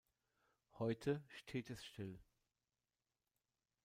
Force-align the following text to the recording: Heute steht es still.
Heute 0.79 1.21
steht 1.29 1.69
es 1.69 1.85
still. 1.85 2.19